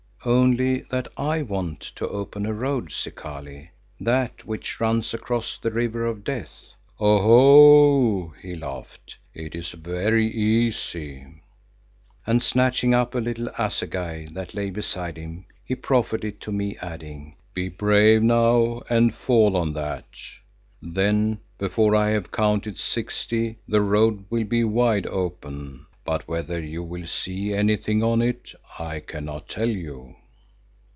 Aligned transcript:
"Only 0.23 0.81
that 0.91 1.07
I 1.17 1.41
want 1.41 1.79
to 1.95 2.07
open 2.07 2.45
a 2.45 2.53
road, 2.53 2.91
Zikali, 2.91 3.69
that 3.99 4.45
which 4.45 4.79
runs 4.79 5.15
across 5.15 5.57
the 5.57 5.71
River 5.71 6.05
of 6.05 6.23
Death." 6.23 6.75
"Oho!" 6.99 8.27
he 8.39 8.55
laughed, 8.55 9.17
"it 9.33 9.55
is 9.55 9.71
very 9.71 10.27
easy," 10.27 11.25
and 12.27 12.43
snatching 12.43 12.93
up 12.93 13.15
a 13.15 13.19
little 13.19 13.49
assegai 13.57 14.27
that 14.35 14.53
lay 14.53 14.69
beside 14.69 15.17
him, 15.17 15.47
he 15.65 15.73
proffered 15.73 16.23
it 16.23 16.39
to 16.41 16.51
me, 16.51 16.77
adding, 16.83 17.35
"Be 17.55 17.67
brave 17.69 18.21
now 18.21 18.83
and 18.91 19.15
fall 19.15 19.57
on 19.57 19.73
that. 19.73 20.05
Then 20.83 21.39
before 21.57 21.95
I 21.95 22.11
have 22.11 22.31
counted 22.31 22.77
sixty 22.77 23.57
the 23.67 23.81
road 23.81 24.25
will 24.29 24.43
be 24.43 24.63
wide 24.63 25.07
open, 25.07 25.87
but 26.03 26.27
whether 26.27 26.59
you 26.59 26.81
will 26.81 27.05
see 27.05 27.53
anything 27.53 28.01
on 28.01 28.23
it 28.23 28.51
I 28.79 28.99
cannot 29.01 29.47
tell 29.47 29.69
you." 29.69 30.15